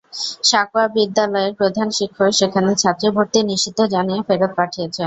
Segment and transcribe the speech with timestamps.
[0.43, 4.99] সাঁকোয়া বিদ্যালয়ের প্রধান শিক্ষক সেখানে ছাত্রী ভর্তি নিষিদ্ধ জানিয়ে ফেরত পাঠিয়েছেন।